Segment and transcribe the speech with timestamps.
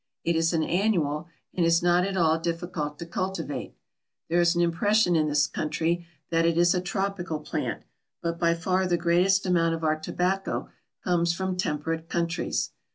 [0.23, 3.75] It is an annual, and is not at all difficult to cultivate.
[4.29, 7.83] There is an impression in this country that it is a tropical plant,
[8.19, 10.69] but by far the greatest amount of our tobacco
[11.03, 12.71] comes from temperate countries.